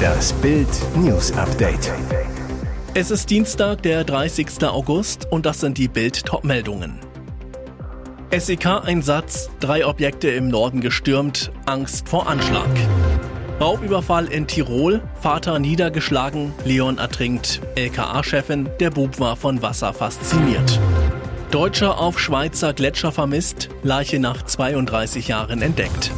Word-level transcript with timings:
Das 0.00 0.32
Bild 0.34 0.68
News 0.96 1.32
Update. 1.32 1.92
Es 2.94 3.10
ist 3.10 3.30
Dienstag, 3.30 3.82
der 3.82 4.04
30. 4.04 4.64
August 4.64 5.26
und 5.30 5.46
das 5.46 5.60
sind 5.60 5.78
die 5.78 5.88
Bild 5.88 6.24
Topmeldungen. 6.24 6.98
SEK-Einsatz, 8.36 9.50
drei 9.60 9.86
Objekte 9.86 10.28
im 10.28 10.48
Norden 10.48 10.80
gestürmt, 10.80 11.50
Angst 11.66 12.08
vor 12.08 12.28
Anschlag. 12.28 12.68
Raubüberfall 13.60 14.26
in 14.26 14.46
Tirol, 14.46 15.02
Vater 15.20 15.58
niedergeschlagen, 15.58 16.52
Leon 16.64 16.98
ertrinkt, 16.98 17.60
LKA-Chefin, 17.76 18.70
der 18.80 18.90
Bub 18.90 19.20
war 19.20 19.36
von 19.36 19.60
Wasser 19.60 19.92
fasziniert. 19.92 20.78
Deutscher 21.50 21.98
auf 21.98 22.18
Schweizer 22.18 22.72
Gletscher 22.72 23.12
vermisst, 23.12 23.68
Leiche 23.82 24.18
nach 24.18 24.44
32 24.44 25.28
Jahren 25.28 25.62
entdeckt. 25.62 26.12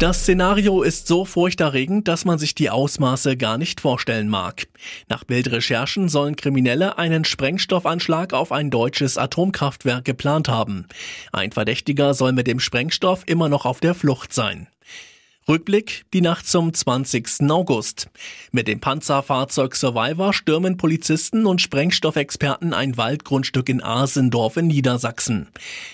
Das 0.00 0.22
Szenario 0.22 0.82
ist 0.82 1.06
so 1.06 1.24
furchterregend, 1.24 2.08
dass 2.08 2.24
man 2.24 2.36
sich 2.36 2.56
die 2.56 2.68
Ausmaße 2.68 3.36
gar 3.36 3.58
nicht 3.58 3.80
vorstellen 3.80 4.28
mag. 4.28 4.66
Nach 5.08 5.22
Bildrecherchen 5.22 6.08
sollen 6.08 6.34
Kriminelle 6.34 6.98
einen 6.98 7.24
Sprengstoffanschlag 7.24 8.32
auf 8.32 8.50
ein 8.50 8.70
deutsches 8.70 9.16
Atomkraftwerk 9.18 10.04
geplant 10.04 10.48
haben. 10.48 10.88
Ein 11.32 11.52
Verdächtiger 11.52 12.12
soll 12.12 12.32
mit 12.32 12.48
dem 12.48 12.58
Sprengstoff 12.58 13.22
immer 13.26 13.48
noch 13.48 13.66
auf 13.66 13.78
der 13.78 13.94
Flucht 13.94 14.32
sein. 14.32 14.66
Rückblick 15.46 16.06
die 16.14 16.22
Nacht 16.22 16.48
zum 16.48 16.72
20. 16.72 17.50
August. 17.50 18.08
Mit 18.50 18.66
dem 18.66 18.80
Panzerfahrzeug 18.80 19.76
Survivor 19.76 20.32
stürmen 20.32 20.78
Polizisten 20.78 21.44
und 21.44 21.60
Sprengstoffexperten 21.60 22.72
ein 22.72 22.96
Waldgrundstück 22.96 23.68
in 23.68 23.82
Asendorf 23.82 24.56
in 24.56 24.68
Niedersachsen. 24.68 25.48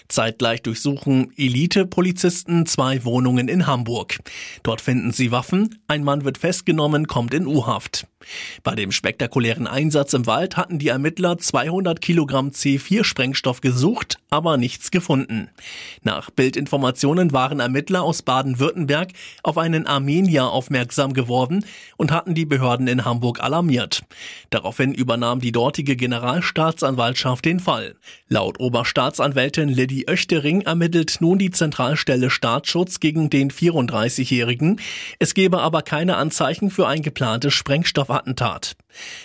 Zeitgleich 0.07 0.63
durchsuchen 0.63 1.33
Elite-Polizisten 1.37 2.65
zwei 2.67 3.05
Wohnungen 3.05 3.49
in 3.49 3.67
Hamburg. 3.67 4.21
Dort 4.63 4.81
finden 4.81 5.11
sie 5.11 5.33
Waffen, 5.33 5.81
ein 5.89 6.05
Mann 6.05 6.25
wird 6.25 6.39
festgenommen, 6.39 7.09
kommt 7.09 7.35
in 7.35 7.49
U-Haft. 7.49 8.07
Bei 8.63 8.75
dem 8.75 8.93
spektakulären 8.93 9.67
Einsatz 9.67 10.13
im 10.13 10.27
Wald 10.27 10.57
hatten 10.57 10.79
die 10.79 10.89
Ermittler 10.89 11.39
200 11.39 12.01
Kilogramm 12.01 12.51
C4-Sprengstoff 12.51 13.63
gesucht, 13.63 14.19
aber 14.29 14.59
nichts 14.59 14.91
gefunden. 14.91 15.49
Nach 16.03 16.31
Bildinformationen 16.31 17.33
waren 17.33 17.61
Ermittler 17.61 18.03
aus 18.03 18.23
Baden-Württemberg 18.23 19.13
auf 19.43 19.57
einen 19.57 19.87
Armenier 19.87 20.47
aufmerksam 20.47 21.15
geworden 21.15 21.65
und 21.97 22.13
hatten 22.13 22.35
die 22.35 22.45
Behörden 22.45 22.89
in 22.89 23.05
Hamburg 23.05 23.41
alarmiert. 23.41 24.03
Daraufhin 24.51 24.93
übernahm 24.93 25.41
die 25.41 25.53
dortige 25.53 25.97
Generalstaatsanwaltschaft 25.97 27.45
den 27.47 27.61
Fall. 27.61 27.97
Laut 28.29 28.61
Oberstaatsanwältin 28.61 29.71
Liddy 29.71 30.05
Oechtering 30.09 30.63
ermittelt 30.63 31.17
nun 31.21 31.39
die 31.39 31.51
Zentralstelle 31.51 32.29
Staatsschutz 32.29 33.01
gegen 33.01 33.31
den 33.31 33.51
34-Jährigen. 33.51 34.81
Es 35.19 35.33
gebe 35.33 35.61
aber 35.61 35.83
keine 35.83 36.17
Anzeichen 36.17 36.71
für 36.71 36.87
ein 36.87 37.03
geplantes 37.03 37.55
Sprengstoff 37.55 38.10
Attentat. 38.11 38.77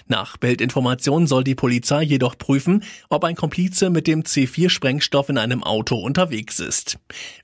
Nach 0.08 0.38
Bildinformationen 0.38 1.28
soll 1.28 1.44
die 1.44 1.56
Polizei 1.56 2.04
jedoch 2.04 2.38
prüfen, 2.38 2.84
ob 3.10 3.24
ein 3.24 3.36
Komplize 3.36 3.90
mit 3.90 4.08
dem 4.08 4.24
C4-Sprengstoff 4.24 5.30
in 5.30 5.38
einem 5.38 5.64
Auto 5.64 5.96
unterwegs 5.96 6.60
ist. 6.60 6.98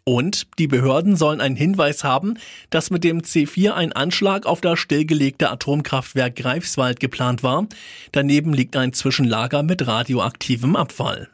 Und 0.03 0.47
die 0.59 0.67
Behörden 0.67 1.15
sollen 1.15 1.41
einen 1.41 1.55
Hinweis 1.55 2.03
haben, 2.03 2.37
dass 2.69 2.91
mit 2.91 3.03
dem 3.03 3.21
C4 3.21 3.71
ein 3.73 3.93
Anschlag 3.93 4.45
auf 4.45 4.61
das 4.61 4.79
stillgelegte 4.79 5.49
Atomkraftwerk 5.49 6.35
Greifswald 6.35 6.99
geplant 6.99 7.43
war. 7.43 7.67
Daneben 8.11 8.53
liegt 8.53 8.75
ein 8.75 8.93
Zwischenlager 8.93 9.63
mit 9.63 9.85
radioaktivem 9.87 10.75
Abfall. 10.75 11.29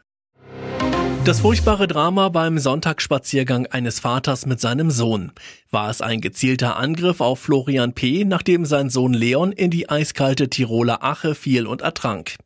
Das 1.27 1.41
furchtbare 1.41 1.87
Drama 1.89 2.29
beim 2.29 2.57
Sonntagsspaziergang 2.57 3.65
eines 3.65 3.99
Vaters 3.99 4.45
mit 4.45 4.61
seinem 4.61 4.89
Sohn. 4.89 5.33
War 5.69 5.89
es 5.89 6.01
ein 6.01 6.21
gezielter 6.21 6.77
Angriff 6.77 7.19
auf 7.19 7.39
Florian 7.39 7.91
P., 7.91 8.23
nachdem 8.23 8.63
sein 8.63 8.89
Sohn 8.89 9.13
Leon 9.13 9.51
in 9.51 9.69
die 9.69 9.89
eiskalte 9.89 10.49
Tiroler 10.49 11.03
Ache 11.03 11.35
fiel 11.35 11.67
und 11.67 11.81
ertrank? 11.81 12.37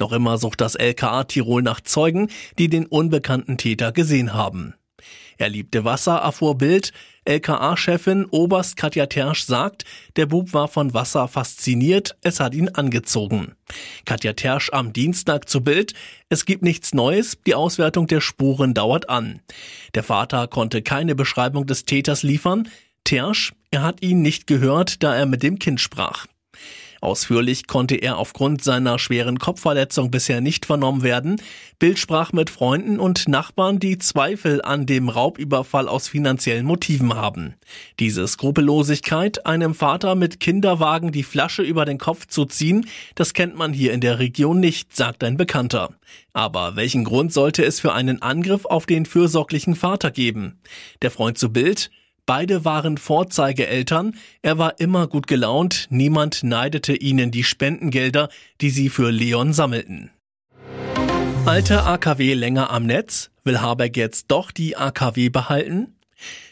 Noch 0.00 0.10
immer 0.10 0.36
sucht 0.36 0.60
das 0.60 0.74
LKA 0.74 1.22
Tirol 1.22 1.62
nach 1.62 1.80
Zeugen, 1.80 2.26
die 2.58 2.68
den 2.68 2.86
unbekannten 2.86 3.56
Täter 3.56 3.92
gesehen 3.92 4.34
haben. 4.34 4.74
Er 5.36 5.48
liebte 5.48 5.84
Wasser, 5.84 6.16
erfuhr 6.16 6.58
Bild. 6.58 6.92
LKA-Chefin 7.24 8.24
Oberst 8.30 8.76
Katja 8.76 9.04
Tersch 9.06 9.44
sagt, 9.44 9.84
der 10.16 10.24
Bub 10.26 10.54
war 10.54 10.66
von 10.66 10.94
Wasser 10.94 11.28
fasziniert, 11.28 12.16
es 12.22 12.40
hat 12.40 12.54
ihn 12.54 12.70
angezogen. 12.70 13.54
Katja 14.06 14.32
Tersch 14.32 14.70
am 14.72 14.94
Dienstag 14.94 15.46
zu 15.46 15.60
Bild, 15.60 15.92
es 16.30 16.46
gibt 16.46 16.62
nichts 16.62 16.94
Neues, 16.94 17.36
die 17.46 17.54
Auswertung 17.54 18.06
der 18.06 18.22
Spuren 18.22 18.72
dauert 18.72 19.10
an. 19.10 19.40
Der 19.94 20.04
Vater 20.04 20.48
konnte 20.48 20.80
keine 20.80 21.14
Beschreibung 21.14 21.66
des 21.66 21.84
Täters 21.84 22.22
liefern. 22.22 22.68
Tersch, 23.04 23.52
er 23.70 23.82
hat 23.82 24.02
ihn 24.02 24.22
nicht 24.22 24.46
gehört, 24.46 25.02
da 25.02 25.14
er 25.14 25.26
mit 25.26 25.42
dem 25.42 25.58
Kind 25.58 25.80
sprach. 25.80 26.26
Ausführlich 27.00 27.66
konnte 27.66 27.96
er 27.96 28.18
aufgrund 28.18 28.64
seiner 28.64 28.98
schweren 28.98 29.38
Kopfverletzung 29.38 30.10
bisher 30.10 30.40
nicht 30.40 30.66
vernommen 30.66 31.02
werden. 31.02 31.40
Bild 31.78 31.98
sprach 31.98 32.32
mit 32.32 32.50
Freunden 32.50 32.98
und 32.98 33.28
Nachbarn, 33.28 33.78
die 33.78 33.98
Zweifel 33.98 34.62
an 34.62 34.86
dem 34.86 35.08
Raubüberfall 35.08 35.88
aus 35.88 36.08
finanziellen 36.08 36.66
Motiven 36.66 37.14
haben. 37.14 37.54
Diese 38.00 38.26
Skrupellosigkeit, 38.26 39.46
einem 39.46 39.74
Vater 39.74 40.16
mit 40.16 40.40
Kinderwagen 40.40 41.12
die 41.12 41.22
Flasche 41.22 41.62
über 41.62 41.84
den 41.84 41.98
Kopf 41.98 42.26
zu 42.26 42.44
ziehen, 42.44 42.86
das 43.14 43.32
kennt 43.32 43.56
man 43.56 43.72
hier 43.72 43.92
in 43.92 44.00
der 44.00 44.18
Region 44.18 44.58
nicht, 44.58 44.96
sagt 44.96 45.22
ein 45.22 45.36
Bekannter. 45.36 45.90
Aber 46.32 46.76
welchen 46.76 47.04
Grund 47.04 47.32
sollte 47.32 47.64
es 47.64 47.80
für 47.80 47.92
einen 47.92 48.22
Angriff 48.22 48.64
auf 48.64 48.86
den 48.86 49.06
fürsorglichen 49.06 49.76
Vater 49.76 50.10
geben? 50.10 50.60
Der 51.02 51.10
Freund 51.10 51.38
zu 51.38 51.52
Bild, 51.52 51.90
Beide 52.28 52.66
waren 52.66 52.98
Vorzeigeeltern, 52.98 54.14
er 54.42 54.58
war 54.58 54.80
immer 54.80 55.06
gut 55.06 55.26
gelaunt, 55.26 55.86
niemand 55.88 56.42
neidete 56.42 56.94
ihnen 56.94 57.30
die 57.30 57.42
Spendengelder, 57.42 58.28
die 58.60 58.68
sie 58.68 58.90
für 58.90 59.10
Leon 59.10 59.54
sammelten. 59.54 60.10
Alte 61.46 61.84
AKW 61.84 62.34
länger 62.34 62.68
am 62.68 62.84
Netz? 62.84 63.30
Will 63.44 63.62
Habeck 63.62 63.96
jetzt 63.96 64.26
doch 64.28 64.50
die 64.50 64.76
AKW 64.76 65.30
behalten? 65.30 65.96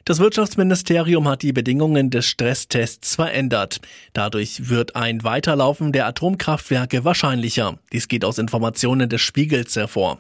Das 0.05 0.21
Wirtschaftsministerium 0.21 1.27
hat 1.27 1.43
die 1.43 1.53
Bedingungen 1.53 2.11
des 2.11 2.27
Stresstests 2.27 3.17
verändert. 3.17 3.81
Dadurch 4.13 4.69
wird 4.69 4.95
ein 4.95 5.25
Weiterlaufen 5.25 5.93
der 5.93 6.07
Atomkraftwerke 6.07 7.05
wahrscheinlicher. 7.05 7.79
Dies 7.93 8.07
geht 8.07 8.25
aus 8.25 8.39
Informationen 8.39 9.09
des 9.09 9.21
Spiegels 9.21 9.75
hervor. 9.75 10.19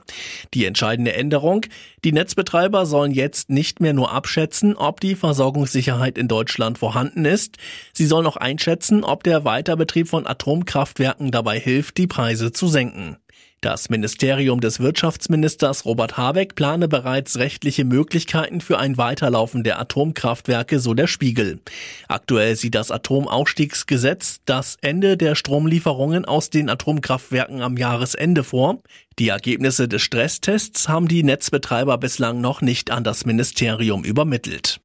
Die 0.54 0.64
entscheidende 0.64 1.12
Änderung, 1.12 1.66
die 2.04 2.12
Netzbetreiber 2.12 2.84
sollen 2.86 3.12
jetzt 3.12 3.48
nicht 3.48 3.80
mehr 3.80 3.92
nur 3.92 4.12
abschätzen, 4.12 4.76
ob 4.76 5.00
die 5.00 5.14
Versorgungssicherheit 5.14 6.18
in 6.18 6.26
Deutschland 6.26 6.78
vorhanden 6.78 7.24
ist, 7.24 7.56
sie 7.92 8.06
sollen 8.06 8.26
auch 8.26 8.36
einschätzen, 8.36 9.04
ob 9.04 9.22
der 9.22 9.44
Weiterbetrieb 9.44 10.08
von 10.08 10.26
Atomkraftwerken 10.26 11.30
dabei 11.30 11.60
hilft, 11.60 11.96
die 11.98 12.06
Preise 12.08 12.52
zu 12.52 12.66
senken. 12.66 13.16
Das 13.66 13.90
Ministerium 13.90 14.60
des 14.60 14.78
Wirtschaftsministers 14.78 15.86
Robert 15.86 16.16
Habeck 16.16 16.54
plane 16.54 16.86
bereits 16.86 17.36
rechtliche 17.36 17.84
Möglichkeiten 17.84 18.60
für 18.60 18.78
ein 18.78 18.96
Weiterlaufen 18.96 19.64
der 19.64 19.80
Atomkraftwerke, 19.80 20.78
so 20.78 20.94
der 20.94 21.08
Spiegel. 21.08 21.58
Aktuell 22.06 22.54
sieht 22.54 22.76
das 22.76 22.92
Atomausstiegsgesetz 22.92 24.38
das 24.44 24.76
Ende 24.82 25.16
der 25.16 25.34
Stromlieferungen 25.34 26.26
aus 26.26 26.48
den 26.48 26.70
Atomkraftwerken 26.70 27.60
am 27.60 27.76
Jahresende 27.76 28.44
vor. 28.44 28.78
Die 29.18 29.30
Ergebnisse 29.30 29.88
des 29.88 30.00
Stresstests 30.00 30.88
haben 30.88 31.08
die 31.08 31.24
Netzbetreiber 31.24 31.98
bislang 31.98 32.40
noch 32.40 32.60
nicht 32.60 32.92
an 32.92 33.02
das 33.02 33.26
Ministerium 33.26 34.04
übermittelt. 34.04 34.80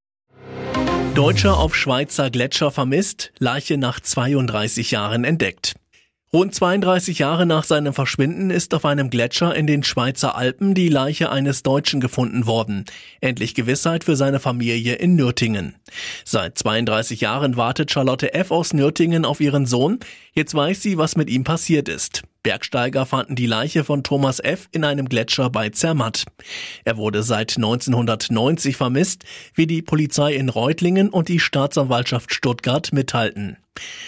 Deutscher 1.13 1.57
auf 1.57 1.75
Schweizer 1.75 2.31
Gletscher 2.31 2.71
vermisst, 2.71 3.31
Leiche 3.37 3.77
nach 3.77 3.99
32 3.99 4.89
Jahren 4.89 5.23
entdeckt. 5.23 5.75
Rund 6.33 6.55
32 6.55 7.19
Jahre 7.19 7.45
nach 7.45 7.65
seinem 7.65 7.93
Verschwinden 7.93 8.51
ist 8.51 8.73
auf 8.73 8.85
einem 8.85 9.09
Gletscher 9.09 9.53
in 9.53 9.67
den 9.67 9.83
Schweizer 9.83 10.33
Alpen 10.33 10.73
die 10.73 10.87
Leiche 10.87 11.29
eines 11.29 11.61
Deutschen 11.61 11.99
gefunden 11.99 12.45
worden. 12.45 12.85
Endlich 13.19 13.53
Gewissheit 13.53 14.05
für 14.05 14.15
seine 14.15 14.39
Familie 14.39 14.95
in 14.95 15.17
Nürtingen. 15.17 15.75
Seit 16.23 16.57
32 16.57 17.19
Jahren 17.19 17.57
wartet 17.57 17.91
Charlotte 17.91 18.33
F. 18.33 18.51
aus 18.51 18.73
Nürtingen 18.73 19.25
auf 19.25 19.41
ihren 19.41 19.65
Sohn. 19.65 19.99
Jetzt 20.31 20.55
weiß 20.55 20.81
sie, 20.81 20.97
was 20.97 21.17
mit 21.17 21.29
ihm 21.29 21.43
passiert 21.43 21.89
ist. 21.89 22.23
Bergsteiger 22.43 23.05
fanden 23.05 23.35
die 23.35 23.45
Leiche 23.45 23.83
von 23.83 24.03
Thomas 24.03 24.39
F. 24.39 24.67
in 24.71 24.83
einem 24.83 25.07
Gletscher 25.07 25.51
bei 25.51 25.69
Zermatt. 25.69 26.25
Er 26.83 26.97
wurde 26.97 27.21
seit 27.21 27.57
1990 27.57 28.77
vermisst, 28.77 29.25
wie 29.53 29.67
die 29.67 29.83
Polizei 29.83 30.33
in 30.33 30.49
Reutlingen 30.49 31.09
und 31.09 31.29
die 31.29 31.39
Staatsanwaltschaft 31.39 32.33
Stuttgart 32.33 32.91
mitteilten. 32.93 33.57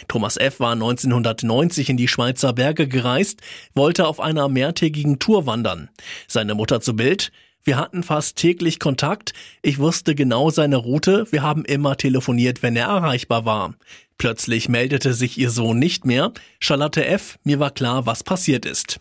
Thomas 0.07 0.37
F. 0.37 0.59
war 0.59 0.73
1990 0.73 1.89
in 1.89 1.97
die 1.97 2.07
Schweizer 2.07 2.53
Berge 2.53 2.87
gereist, 2.87 3.41
wollte 3.75 4.07
auf 4.07 4.19
einer 4.19 4.49
mehrtägigen 4.49 5.19
Tour 5.19 5.45
wandern. 5.45 5.89
Seine 6.27 6.55
Mutter 6.55 6.81
zu 6.81 6.95
Bild, 6.95 7.31
wir 7.63 7.77
hatten 7.77 8.03
fast 8.03 8.35
täglich 8.35 8.79
Kontakt. 8.79 9.33
Ich 9.61 9.79
wusste 9.79 10.15
genau 10.15 10.49
seine 10.49 10.75
Route. 10.75 11.25
Wir 11.31 11.43
haben 11.43 11.63
immer 11.63 11.95
telefoniert, 11.95 12.61
wenn 12.61 12.75
er 12.75 12.87
erreichbar 12.87 13.45
war. 13.45 13.75
Plötzlich 14.17 14.67
meldete 14.67 15.13
sich 15.13 15.37
ihr 15.37 15.49
Sohn 15.49 15.79
nicht 15.79 16.05
mehr. 16.05 16.33
Charlotte 16.59 17.05
F., 17.05 17.39
mir 17.43 17.59
war 17.59 17.71
klar, 17.71 18.05
was 18.05 18.23
passiert 18.23 18.65
ist. 18.65 18.99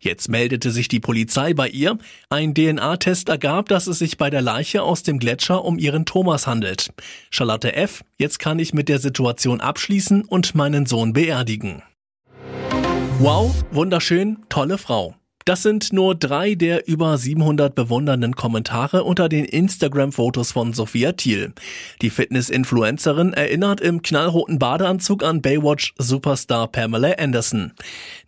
Jetzt 0.00 0.28
meldete 0.28 0.70
sich 0.70 0.86
die 0.86 1.00
Polizei 1.00 1.52
bei 1.52 1.68
ihr. 1.68 1.98
Ein 2.30 2.54
DNA-Test 2.54 3.28
ergab, 3.28 3.68
dass 3.68 3.86
es 3.86 3.98
sich 3.98 4.16
bei 4.18 4.30
der 4.30 4.42
Leiche 4.42 4.82
aus 4.82 5.02
dem 5.02 5.18
Gletscher 5.18 5.64
um 5.64 5.78
ihren 5.78 6.06
Thomas 6.06 6.46
handelt. 6.46 6.90
Charlotte 7.30 7.74
F., 7.74 8.04
jetzt 8.18 8.38
kann 8.38 8.58
ich 8.58 8.72
mit 8.72 8.88
der 8.88 9.00
Situation 9.00 9.60
abschließen 9.60 10.22
und 10.24 10.54
meinen 10.54 10.86
Sohn 10.86 11.12
beerdigen. 11.12 11.82
Wow, 13.18 13.64
wunderschön, 13.72 14.38
tolle 14.48 14.78
Frau. 14.78 15.16
Das 15.46 15.62
sind 15.62 15.92
nur 15.92 16.16
drei 16.16 16.56
der 16.56 16.88
über 16.88 17.16
700 17.16 17.72
bewundernden 17.72 18.34
Kommentare 18.34 19.04
unter 19.04 19.28
den 19.28 19.44
Instagram-Fotos 19.44 20.50
von 20.50 20.72
Sophia 20.72 21.12
Thiel. 21.12 21.52
Die 22.02 22.10
Fitness-Influencerin 22.10 23.32
erinnert 23.32 23.80
im 23.80 24.02
knallroten 24.02 24.58
Badeanzug 24.58 25.22
an 25.22 25.42
Baywatch-Superstar 25.42 26.66
Pamela 26.66 27.12
Anderson. 27.12 27.74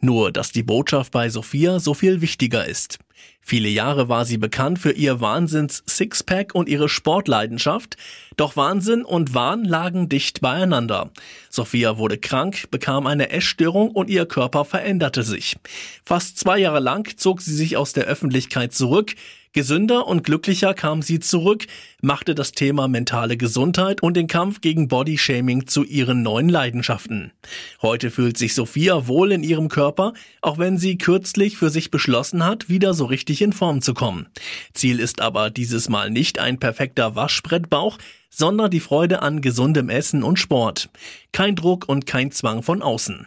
Nur, 0.01 0.31
dass 0.31 0.53
die 0.53 0.63
Botschaft 0.63 1.11
bei 1.11 1.29
Sophia 1.29 1.81
so 1.81 1.93
viel 1.93 2.21
wichtiger 2.21 2.65
ist. 2.65 3.01
Viele 3.41 3.69
Jahre 3.69 4.11
war 4.11 4.27
sie 4.27 4.37
bekannt 4.37 4.79
für 4.79 4.93
ihr 4.93 5.21
Wahnsinns-Sixpack 5.21 6.55
und 6.55 6.69
ihre 6.69 6.89
Sportleidenschaft, 6.89 7.97
doch 8.37 8.57
Wahnsinn 8.57 9.05
und 9.05 9.33
Wahn 9.33 9.65
lagen 9.65 10.09
dicht 10.09 10.43
beieinander. 10.43 11.11
Sophia 11.49 11.97
wurde 11.97 12.19
krank, 12.19 12.71
bekam 12.71 13.07
eine 13.07 13.31
Essstörung 13.31 13.91
und 13.91 14.11
ihr 14.11 14.27
Körper 14.27 14.67
veränderte 14.67 15.23
sich. 15.23 15.57
Fast 16.05 16.39
zwei 16.39 16.59
Jahre 16.59 16.81
lang 16.81 17.17
zog 17.17 17.41
sie 17.41 17.55
sich 17.55 17.77
aus 17.77 17.95
der 17.95 18.05
Öffentlichkeit 18.05 18.75
zurück, 18.75 19.15
Gesünder 19.53 20.07
und 20.07 20.25
glücklicher 20.25 20.75
kam 20.75 21.03
sie 21.03 21.21
zurück, 21.21 21.67
machte 22.03 22.35
das 22.35 22.53
Thema 22.53 22.87
mentale 22.89 23.37
Gesundheit 23.37 24.03
und 24.03 24.17
den 24.17 24.27
Kampf 24.27 24.61
gegen 24.61 24.89
Bodyshaming 24.89 25.67
zu 25.67 25.85
ihren 25.85 26.23
neuen 26.23 26.49
Leidenschaften. 26.49 27.33
Heute 27.81 28.11
fühlt 28.11 28.37
sich 28.37 28.55
Sophia 28.55 29.07
wohl 29.07 29.33
in 29.33 29.43
ihrem 29.43 29.69
Körper, 29.69 30.13
auch 30.43 30.59
wenn 30.59 30.79
sie 30.79 30.99
kürzlich 30.99 31.57
für 31.57 31.71
sich 31.71 31.91
beschlossen 31.91 32.45
hat, 32.45 32.69
wieder 32.69 32.95
so 32.95 33.07
richtig 33.07 33.43
in 33.43 33.53
Form 33.53 33.81
zu 33.81 33.95
kommen. 33.95 34.29
Ziel 34.75 35.01
ist 35.01 35.21
aber 35.21 35.51
dieses 35.51 35.89
Mal 35.89 36.11
nicht 36.11 36.39
ein 36.39 36.59
perfekter 36.59 37.15
Waschbrettbauch, 37.17 37.99
sondern 38.31 38.71
die 38.71 38.81
Freude 38.81 39.23
an 39.23 39.41
gesundem 39.41 39.89
Essen 39.89 40.23
und 40.23 40.39
Sport. 40.39 40.91
Kein 41.33 41.57
Druck 41.57 41.89
und 41.89 42.07
kein 42.07 42.31
Zwang 42.31 42.63
von 42.63 42.83
außen. 42.83 43.27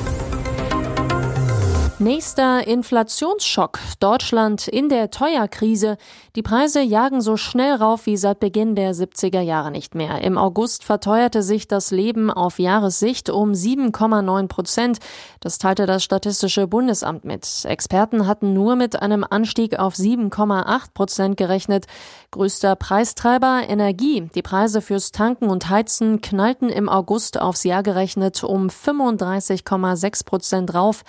Nächster 2.01 2.65
Inflationsschock. 2.65 3.77
Deutschland 3.99 4.67
in 4.67 4.89
der 4.89 5.11
Teuerkrise. 5.11 5.97
Die 6.35 6.41
Preise 6.41 6.81
jagen 6.81 7.21
so 7.21 7.37
schnell 7.37 7.75
rauf 7.75 8.07
wie 8.07 8.17
seit 8.17 8.39
Beginn 8.39 8.73
der 8.73 8.95
70er 8.95 9.41
Jahre 9.41 9.69
nicht 9.69 9.93
mehr. 9.93 10.23
Im 10.23 10.35
August 10.35 10.83
verteuerte 10.83 11.43
sich 11.43 11.67
das 11.67 11.91
Leben 11.91 12.31
auf 12.31 12.57
Jahressicht 12.57 13.29
um 13.29 13.51
7,9 13.51 14.47
Prozent. 14.47 14.97
Das 15.41 15.59
teilte 15.59 15.85
das 15.85 16.03
Statistische 16.03 16.65
Bundesamt 16.65 17.23
mit. 17.23 17.47
Experten 17.65 18.25
hatten 18.25 18.51
nur 18.51 18.75
mit 18.75 18.99
einem 18.99 19.23
Anstieg 19.23 19.77
auf 19.77 19.93
7,8 19.93 20.93
Prozent 20.95 21.37
gerechnet. 21.37 21.85
Größter 22.31 22.75
Preistreiber 22.77 23.61
Energie. 23.67 24.27
Die 24.33 24.41
Preise 24.41 24.81
fürs 24.81 25.11
Tanken 25.11 25.51
und 25.51 25.69
Heizen 25.69 26.19
knallten 26.19 26.69
im 26.69 26.89
August 26.89 27.39
aufs 27.39 27.63
Jahr 27.63 27.83
gerechnet 27.83 28.43
um 28.43 28.69
35,6 28.69 30.25
Prozent 30.25 30.73
rauf. 30.73 31.03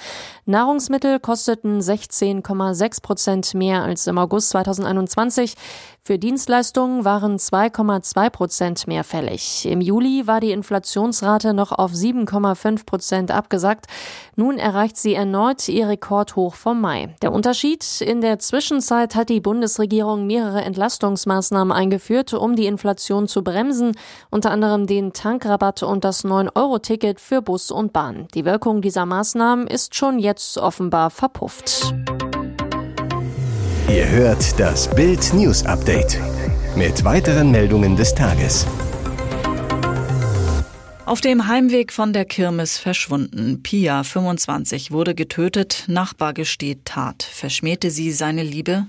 Nahrungs 0.45 0.82
Nahrungsmittel 0.83 1.21
kosteten 1.21 1.81
16,6 1.81 3.03
Prozent 3.03 3.55
mehr 3.55 3.85
als 3.85 4.09
im 4.09 4.19
August 4.19 4.49
2021. 4.51 5.55
Für 6.05 6.19
Dienstleistungen 6.19 7.05
waren 7.05 7.37
2,2 7.37 8.31
Prozent 8.31 8.89
mehr 8.89 9.05
fällig. 9.05 9.65
Im 9.67 9.81
Juli 9.81 10.27
war 10.27 10.41
die 10.41 10.51
Inflationsrate 10.51 11.55
noch 11.55 11.71
auf 11.71 11.93
7,5 11.93 12.85
Prozent 12.85 13.31
abgesackt. 13.31 13.87
Nun 14.35 14.59
erreicht 14.59 14.97
sie 14.97 15.15
erneut 15.15 15.69
ihr 15.69 15.87
Rekordhoch 15.87 16.57
vom 16.57 16.81
Mai. 16.81 17.15
Der 17.23 17.31
Unterschied? 17.31 18.01
In 18.01 18.21
der 18.21 18.41
Zwischenzeit 18.41 19.15
hat 19.15 19.29
die 19.29 19.41
Bundesregierung 19.41 20.27
mehrere 20.27 20.63
Entlastungsmaßnahmen 20.63 21.71
eingeführt, 21.71 22.35
um 22.35 22.57
die 22.57 22.67
Inflation 22.67 23.29
zu 23.29 23.45
bremsen, 23.45 23.93
unter 24.29 24.51
anderem 24.51 24.89
den 24.89 25.13
Tankrabatt 25.13 25.85
und 25.85 26.03
das 26.03 26.25
9-Euro-Ticket 26.25 27.21
für 27.21 27.43
Bus 27.43 27.71
und 27.71 27.93
Bahn. 27.93 28.27
Die 28.35 28.45
Wirkung 28.45 28.83
dieser 28.83 29.07
Maßnahmen 29.07 29.69
ist 29.69 29.95
schon 29.95 30.19
jetzt 30.19 30.59
offenbar 30.59 31.11
verpufft. 31.11 31.95
Ihr 33.93 34.09
hört 34.09 34.59
das 34.59 34.89
Bild 34.95 35.35
News 35.35 35.67
Update 35.67 36.19
mit 36.77 37.05
weiteren 37.05 37.51
Meldungen 37.51 37.95
des 37.95 38.15
Tages. 38.15 38.67
Auf 41.05 41.21
dem 41.21 41.47
Heimweg 41.47 41.93
von 41.93 42.15
der 42.15 42.25
Kirmes 42.25 42.79
verschwunden. 42.79 43.63
Pia, 43.63 44.03
25, 44.03 44.93
wurde 44.93 45.15
getötet. 45.15 45.85
Nachbar 45.89 46.33
gesteht 46.33 46.87
Tat. 46.87 47.23
Verschmähte 47.23 47.91
sie 47.91 48.13
seine 48.13 48.43
Liebe? 48.43 48.87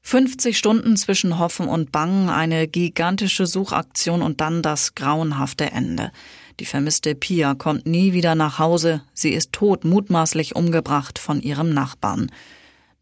50 0.00 0.56
Stunden 0.56 0.96
zwischen 0.96 1.38
Hoffen 1.38 1.68
und 1.68 1.92
Bangen, 1.92 2.30
eine 2.30 2.66
gigantische 2.66 3.44
Suchaktion 3.44 4.22
und 4.22 4.40
dann 4.40 4.62
das 4.62 4.94
grauenhafte 4.94 5.70
Ende. 5.70 6.12
Die 6.60 6.64
vermisste 6.64 7.14
Pia 7.14 7.54
kommt 7.54 7.84
nie 7.84 8.14
wieder 8.14 8.34
nach 8.34 8.58
Hause. 8.58 9.02
Sie 9.12 9.34
ist 9.34 9.52
tot, 9.52 9.84
mutmaßlich 9.84 10.56
umgebracht 10.56 11.18
von 11.18 11.42
ihrem 11.42 11.74
Nachbarn. 11.74 12.30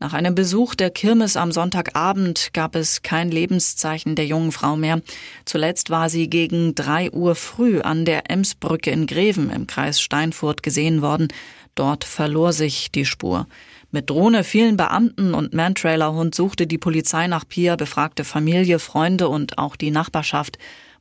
Nach 0.01 0.13
einem 0.13 0.37
Besuch 0.37 0.77
der 0.77 0.91
Kirmes 0.91 1.37
am 1.37 1.51
Sonntagabend 1.51 2.51
gab 2.53 2.77
es 2.77 3.03
kein 3.03 3.33
Lebenszeichen 3.33 4.15
der 4.15 4.27
jungen 4.27 4.53
Frau 4.53 4.77
mehr. 4.77 5.03
Zuletzt 5.45 5.91
war 5.91 6.09
sie 6.09 6.31
gegen 6.31 6.77
drei 6.77 7.11
Uhr 7.11 7.35
früh 7.35 7.81
an 7.81 8.05
der 8.05 8.31
Emsbrücke 8.31 8.93
in 8.93 9.09
Greven 9.09 9.51
im 9.51 9.67
Kreis 9.67 10.01
Steinfurt 10.01 10.63
gesehen 10.63 11.03
worden. 11.03 11.27
Dort 11.75 12.05
verlor 12.05 12.53
sich 12.53 12.93
die 12.93 13.05
Spur. 13.05 13.49
Mit 13.91 14.09
Drohne, 14.09 14.45
vielen 14.45 14.77
Beamten 14.77 15.35
und 15.35 15.53
Mantrailerhund 15.53 16.33
suchte 16.33 16.69
die 16.69 16.79
Polizei 16.79 17.27
nach 17.27 17.45
Pia, 17.49 17.75
befragte 17.75 18.23
Familie, 18.23 18.79
Freunde 18.79 19.29
und 19.29 19.59
auch 19.59 19.75
die 19.75 19.91
Nachbarschaft. 19.91 20.59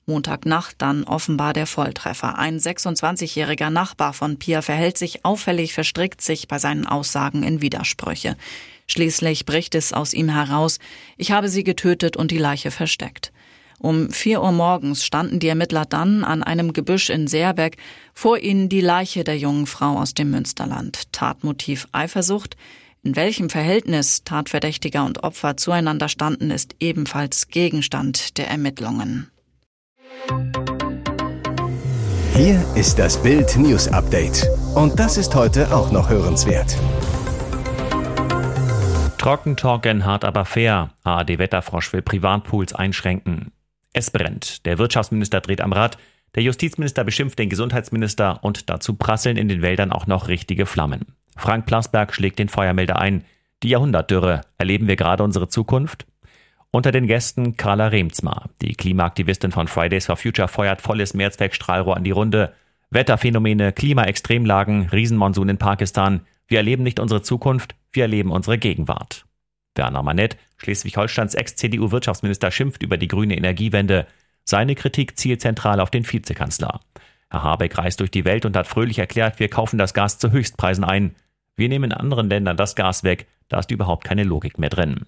Montagnacht 0.08 0.76
dann 0.80 1.04
offenbar 1.04 1.54
der 1.54 1.68
Volltreffer. 1.68 2.40
Ein 2.40 2.58
26-jähriger 2.58 3.70
Nachbar 3.70 4.14
von 4.14 4.40
Pia 4.40 4.64
verhält 4.64 4.98
sich 4.98 5.24
auffällig, 5.24 5.74
verstrickt 5.74 6.22
sich 6.22 6.48
bei 6.48 6.58
seinen 6.58 6.88
Aussagen 6.88 7.44
in 7.44 7.62
Widersprüche. 7.62 8.38
Schließlich 8.90 9.46
bricht 9.46 9.76
es 9.76 9.94
aus 9.94 10.14
ihm 10.14 10.30
heraus, 10.30 10.80
ich 11.18 11.32
habe 11.32 11.50
sie 11.50 11.64
getötet 11.64 12.16
und 12.16 12.32
die 12.32 12.38
Leiche 12.38 12.72
versteckt. 12.72 13.32
Um 13.80 14.10
vier 14.10 14.42
Uhr 14.42 14.52
morgens 14.52 15.06
standen 15.06 15.40
die 15.40 15.50
Ermittler 15.50 15.86
dann 15.86 16.24
an 16.24 16.42
einem 16.42 16.74
Gebüsch 16.74 17.10
in 17.10 17.28
Seerbeck, 17.28 17.78
vor 18.14 18.40
ihnen 18.40 18.70
die 18.70 18.82
Leiche 18.82 19.24
der 19.24 19.38
jungen 19.38 19.68
Frau 19.68 20.00
aus 20.00 20.14
dem 20.14 20.32
Münsterland. 20.32 21.12
Tatmotiv 21.12 21.88
Eifersucht. 21.92 22.58
In 23.04 23.16
welchem 23.16 23.50
Verhältnis 23.50 24.24
Tatverdächtiger 24.24 25.06
und 25.06 25.24
Opfer 25.24 25.58
zueinander 25.58 26.10
standen, 26.10 26.50
ist 26.50 26.76
ebenfalls 26.80 27.50
Gegenstand 27.50 28.38
der 28.38 28.50
Ermittlungen. 28.50 29.30
Hier 32.34 32.66
ist 32.76 32.98
das 32.98 33.22
Bild 33.22 33.56
News 33.58 33.88
Update. 33.88 34.48
Und 34.74 35.00
das 35.00 35.18
ist 35.18 35.36
heute 35.36 35.74
auch 35.76 35.92
noch 35.92 36.10
hörenswert. 36.10 36.76
Trockentalken 39.18 40.06
hart 40.06 40.24
aber 40.24 40.46
fair. 40.46 40.92
ARD 41.04 41.40
Wetterfrosch 41.40 41.92
will 41.92 42.02
Privatpools 42.02 42.74
einschränken. 42.74 43.52
Es 43.94 44.12
brennt. 44.12 44.66
Der 44.66 44.78
Wirtschaftsminister 44.78 45.42
dreht 45.42 45.62
am 45.62 45.74
Rad. 45.74 45.98
Der 46.36 46.44
Justizminister 46.44 47.04
beschimpft 47.04 47.40
den 47.40 47.50
Gesundheitsminister 47.50 48.44
und 48.44 48.70
dazu 48.70 48.94
prasseln 48.94 49.38
in 49.38 49.50
den 49.50 49.62
Wäldern 49.62 49.92
auch 49.92 50.06
noch 50.06 50.28
richtige 50.28 50.66
Flammen. 50.66 51.16
Frank 51.36 51.66
Plasberg 51.66 52.14
schlägt 52.14 52.40
den 52.40 52.50
Feuermelder 52.50 53.00
ein. 53.00 53.24
Die 53.64 53.70
Jahrhundertdürre. 53.70 54.42
Erleben 54.58 54.88
wir 54.88 54.96
gerade 54.96 55.24
unsere 55.24 55.50
Zukunft? 55.50 56.06
Unter 56.70 56.92
den 56.92 57.08
Gästen 57.08 57.58
Carla 57.58 57.88
Remzma. 57.88 58.46
Die 58.62 58.76
Klimaaktivistin 58.76 59.52
von 59.52 59.68
Fridays 59.68 60.06
for 60.06 60.18
Future 60.18 60.48
feuert 60.48 60.82
volles 60.82 61.14
Mehrzweckstrahlrohr 61.16 61.98
an 61.98 62.04
die 62.04 62.12
Runde. 62.12 62.54
Wetterphänomene, 62.92 63.74
Klimaextremlagen, 63.74 64.90
Riesenmonsun 64.90 65.50
in 65.50 65.58
Pakistan. 65.58 66.22
Wir 66.48 66.60
erleben 66.60 66.84
nicht 66.84 67.00
unsere 67.00 67.22
Zukunft, 67.22 67.76
wir 67.98 68.04
erleben 68.04 68.32
unsere 68.32 68.60
Gegenwart. 68.60 69.26
Werner 69.76 70.04
Manett, 70.04 70.38
Schleswig-Holsteins 70.58 71.34
Ex-CDU-Wirtschaftsminister, 71.34 72.52
schimpft 72.52 72.84
über 72.84 72.98
die 72.98 73.08
grüne 73.08 73.36
Energiewende. 73.36 74.06
Seine 74.44 74.76
Kritik 74.76 75.18
zielt 75.18 75.42
zentral 75.42 75.80
auf 75.80 75.90
den 75.90 76.10
Vizekanzler. 76.10 76.80
Herr 77.32 77.44
Habeck 77.44 77.78
reist 77.78 78.00
durch 78.00 78.12
die 78.12 78.24
Welt 78.24 78.46
und 78.46 78.56
hat 78.56 78.68
fröhlich 78.68 79.00
erklärt, 79.00 79.40
wir 79.40 79.50
kaufen 79.50 79.78
das 79.78 79.96
Gas 79.96 80.20
zu 80.20 80.32
Höchstpreisen 80.32 80.84
ein. 80.84 81.16
Wir 81.56 81.70
nehmen 81.70 81.92
in 81.92 81.98
anderen 81.98 82.30
Ländern 82.30 82.56
das 82.56 82.76
Gas 82.76 83.04
weg, 83.04 83.28
da 83.50 83.60
ist 83.60 83.72
überhaupt 83.72 84.04
keine 84.04 84.24
Logik 84.24 84.60
mehr 84.60 84.70
drin. 84.70 85.08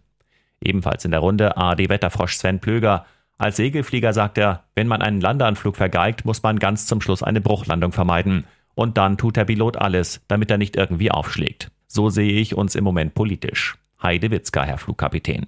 Ebenfalls 0.60 1.06
in 1.06 1.12
der 1.12 1.20
Runde 1.20 1.58
ARD-Wetterfrosch 1.58 2.34
Sven 2.34 2.60
Plöger. 2.60 3.06
Als 3.38 3.58
Segelflieger 3.58 4.14
sagt 4.14 4.40
er, 4.40 4.64
wenn 4.74 4.88
man 4.88 5.04
einen 5.04 5.22
Landeanflug 5.22 5.78
vergeigt, 5.78 6.26
muss 6.26 6.42
man 6.42 6.58
ganz 6.58 6.88
zum 6.88 7.02
Schluss 7.02 7.22
eine 7.22 7.40
Bruchlandung 7.40 7.92
vermeiden. 7.92 8.46
Und 8.74 8.98
dann 8.98 9.18
tut 9.18 9.38
der 9.38 9.46
Pilot 9.46 9.78
alles, 9.78 10.22
damit 10.28 10.50
er 10.50 10.58
nicht 10.58 10.76
irgendwie 10.76 11.12
aufschlägt. 11.12 11.70
So 11.92 12.10
sehe 12.10 12.34
ich 12.34 12.56
uns 12.56 12.76
im 12.76 12.84
Moment 12.84 13.16
politisch. 13.16 13.76
Heide 14.02 14.30
Witzka, 14.30 14.64
Herr 14.64 14.78
Flugkapitän. 14.78 15.48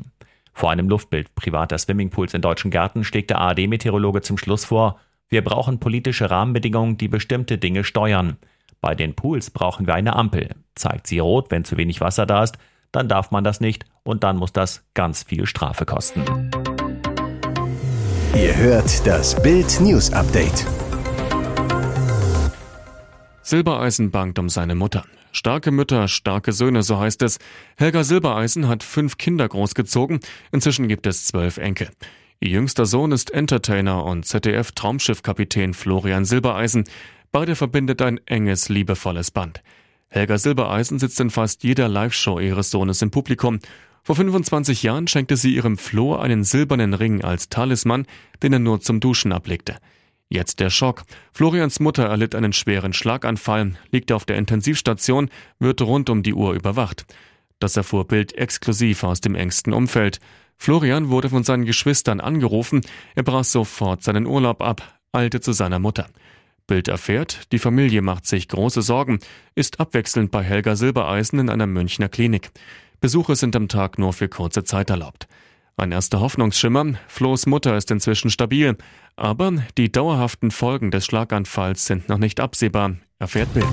Vor 0.54 0.72
einem 0.72 0.90
Luftbild 0.90 1.36
privater 1.36 1.78
Swimmingpools 1.78 2.34
in 2.34 2.42
deutschen 2.42 2.72
Gärten 2.72 3.04
schlägt 3.04 3.30
der 3.30 3.38
ARD-Meteorologe 3.38 4.22
zum 4.22 4.38
Schluss 4.38 4.66
vor, 4.66 5.00
Wir 5.30 5.44
brauchen 5.44 5.80
politische 5.80 6.30
Rahmenbedingungen, 6.30 6.98
die 6.98 7.08
bestimmte 7.08 7.58
Dinge 7.58 7.84
steuern. 7.84 8.38
Bei 8.82 8.96
den 8.96 9.14
Pools 9.14 9.52
brauchen 9.52 9.86
wir 9.86 9.94
eine 9.94 10.16
Ampel. 10.16 10.50
Zeigt 10.76 11.08
sie 11.08 11.20
rot, 11.20 11.52
wenn 11.52 11.64
zu 11.64 11.78
wenig 11.78 12.02
Wasser 12.02 12.26
da 12.26 12.44
ist, 12.44 12.58
dann 12.92 13.08
darf 13.08 13.30
man 13.32 13.44
das 13.44 13.62
nicht 13.62 13.86
und 14.04 14.24
dann 14.24 14.36
muss 14.36 14.52
das 14.52 14.84
ganz 14.96 15.24
viel 15.24 15.46
Strafe 15.46 15.86
kosten. 15.86 16.24
Ihr 18.36 18.58
hört 18.58 19.06
das 19.06 19.42
Bild 19.42 19.80
News 19.80 20.12
Update. 20.12 20.66
Silbereisen 23.44 24.10
bangt 24.12 24.40
um 24.40 24.50
seine 24.50 24.76
Mutter. 24.76 25.06
Starke 25.32 25.72
Mütter, 25.72 26.08
starke 26.08 26.52
Söhne, 26.52 26.84
so 26.84 27.00
heißt 27.00 27.22
es. 27.22 27.40
Helga 27.78 28.04
Silbereisen 28.04 28.68
hat 28.68 28.84
fünf 28.84 29.18
Kinder 29.18 29.48
großgezogen. 29.48 30.20
Inzwischen 30.52 30.88
gibt 30.88 31.08
es 31.08 31.26
zwölf 31.26 31.58
Enkel. 31.58 31.90
Ihr 32.40 32.50
jüngster 32.50 32.86
Sohn 32.86 33.12
ist 33.12 33.32
Entertainer 33.32 34.04
und 34.04 34.26
ZDF-Traumschiffkapitän 34.26 35.74
Florian 35.74 36.26
Silbereisen. 36.26 36.86
Beide 37.32 37.56
verbindet 37.56 38.02
ein 38.02 38.20
enges, 38.26 38.68
liebevolles 38.68 39.32
Band. 39.32 39.62
Helga 40.10 40.38
Silbereisen 40.38 41.00
sitzt 41.00 41.20
in 41.22 41.30
fast 41.30 41.64
jeder 41.64 41.88
Live-Show 41.88 42.40
ihres 42.40 42.70
Sohnes 42.70 43.02
im 43.02 43.12
Publikum. 43.12 43.60
Vor 44.04 44.16
25 44.16 44.84
Jahren 44.84 45.08
schenkte 45.08 45.38
sie 45.38 45.56
ihrem 45.56 45.78
Flo 45.78 46.16
einen 46.16 46.44
silbernen 46.44 46.94
Ring 46.94 47.24
als 47.24 47.48
Talisman, 47.48 48.06
den 48.42 48.54
er 48.54 48.60
nur 48.60 48.82
zum 48.82 49.00
Duschen 49.00 49.32
ablegte. 49.32 49.78
Jetzt 50.34 50.62
der 50.62 50.70
Schock. 50.70 51.04
Florians 51.34 51.82
Mutter 51.82 52.06
erlitt 52.06 52.36
einen 52.36 52.54
schweren 52.54 52.94
Schlaganfall, 52.94 53.74
liegt 53.92 54.14
auf 54.14 54.24
der 54.24 54.38
Intensivstation, 54.38 55.30
wird 55.60 55.82
rund 55.82 56.10
um 56.10 56.24
die 56.24 56.34
Uhr 56.34 56.54
überwacht. 56.54 57.06
Das 57.60 57.76
erfuhr 57.76 58.08
Bild 58.08 58.34
exklusiv 58.38 59.04
aus 59.04 59.20
dem 59.20 59.36
engsten 59.36 59.74
Umfeld. 59.74 60.22
Florian 60.56 61.10
wurde 61.10 61.30
von 61.30 61.44
seinen 61.44 61.66
Geschwistern 61.66 62.22
angerufen, 62.22 62.80
er 63.14 63.24
brach 63.24 63.44
sofort 63.44 64.04
seinen 64.04 64.26
Urlaub 64.26 64.62
ab, 64.62 64.98
eilte 65.12 65.42
zu 65.42 65.52
seiner 65.52 65.80
Mutter. 65.80 66.08
Bild 66.66 66.88
erfährt, 66.88 67.52
die 67.52 67.60
Familie 67.60 68.02
macht 68.02 68.26
sich 68.26 68.48
große 68.48 68.84
Sorgen, 68.84 69.20
ist 69.54 69.82
abwechselnd 69.82 70.32
bei 70.32 70.44
Helga 70.44 70.78
Silbereisen 70.78 71.40
in 71.40 71.50
einer 71.50 71.68
Münchner 71.68 72.08
Klinik. 72.08 72.52
Besuche 73.02 73.36
sind 73.36 73.54
am 73.58 73.68
Tag 73.68 74.00
nur 74.00 74.14
für 74.14 74.30
kurze 74.30 74.64
Zeit 74.64 74.92
erlaubt. 74.92 75.28
Ein 75.78 75.92
erster 75.92 76.20
Hoffnungsschimmer, 76.20 76.94
Flo's 77.08 77.46
Mutter 77.46 77.76
ist 77.76 77.92
inzwischen 77.92 78.30
stabil, 78.30 78.78
aber 79.16 79.54
die 79.78 79.92
dauerhaften 79.92 80.52
Folgen 80.52 80.92
des 80.92 81.06
Schlaganfalls 81.06 81.86
sind 81.86 82.10
noch 82.10 82.18
nicht 82.18 82.40
absehbar, 82.40 82.98
erfährt 83.20 83.54
Bild. 83.54 83.68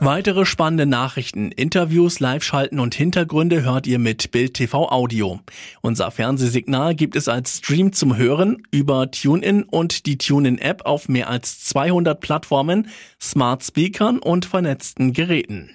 Weitere 0.00 0.44
spannende 0.44 0.84
Nachrichten, 0.84 1.50
Interviews, 1.50 2.20
Live-Schalten 2.20 2.78
und 2.78 2.94
Hintergründe 2.94 3.62
hört 3.62 3.86
ihr 3.86 3.98
mit 3.98 4.32
Bild 4.32 4.52
TV 4.52 4.90
Audio. 4.90 5.40
Unser 5.80 6.10
Fernsehsignal 6.10 6.94
gibt 6.94 7.16
es 7.16 7.26
als 7.26 7.58
Stream 7.58 7.94
zum 7.94 8.16
Hören 8.18 8.62
über 8.70 9.10
TuneIn 9.10 9.62
und 9.62 10.04
die 10.04 10.18
TuneIn-App 10.18 10.84
auf 10.84 11.08
mehr 11.08 11.30
als 11.30 11.64
200 11.64 12.20
Plattformen, 12.20 12.88
Smart 13.18 13.64
Speakern 13.64 14.18
und 14.18 14.44
vernetzten 14.44 15.14
Geräten. 15.14 15.70